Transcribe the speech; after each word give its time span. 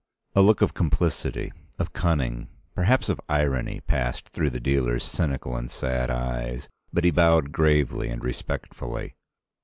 A 0.33 0.41
look 0.41 0.63
of 0.63 0.73
complicity, 0.73 1.51
of 1.77 1.93
cunning, 1.93 2.47
perhaps 2.73 3.07
of 3.07 3.21
irony, 3.29 3.81
passed 3.85 4.29
through 4.29 4.49
the 4.49 4.59
dealer's 4.59 5.03
cynical 5.03 5.55
and 5.55 5.69
sad 5.69 6.09
eyes. 6.09 6.67
But 6.91 7.03
he 7.03 7.11
bowed 7.11 7.51
gravely 7.51 8.09
and 8.09 8.23
respectfully. 8.23 9.13